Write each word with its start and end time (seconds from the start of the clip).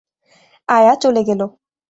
আয়া 0.69 0.93
চলে 1.03 1.21
গেল। 1.23 1.41